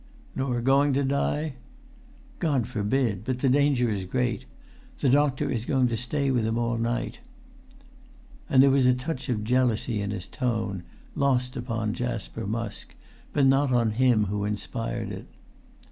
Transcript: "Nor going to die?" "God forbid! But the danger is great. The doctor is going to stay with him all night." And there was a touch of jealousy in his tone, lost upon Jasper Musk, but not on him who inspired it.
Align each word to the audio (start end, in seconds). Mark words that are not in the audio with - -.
"Nor 0.35 0.61
going 0.61 0.93
to 0.93 1.03
die?" 1.03 1.57
"God 2.39 2.65
forbid! 2.65 3.23
But 3.23 3.37
the 3.37 3.49
danger 3.49 3.91
is 3.91 4.03
great. 4.05 4.45
The 4.97 5.11
doctor 5.11 5.47
is 5.51 5.63
going 5.63 5.89
to 5.89 5.95
stay 5.95 6.31
with 6.31 6.43
him 6.43 6.57
all 6.57 6.79
night." 6.79 7.19
And 8.49 8.63
there 8.63 8.71
was 8.71 8.87
a 8.87 8.95
touch 8.95 9.29
of 9.29 9.43
jealousy 9.43 10.01
in 10.01 10.09
his 10.09 10.27
tone, 10.27 10.81
lost 11.13 11.55
upon 11.55 11.93
Jasper 11.93 12.47
Musk, 12.47 12.95
but 13.31 13.45
not 13.45 13.71
on 13.71 13.91
him 13.91 14.23
who 14.25 14.43
inspired 14.43 15.11
it. 15.11 15.27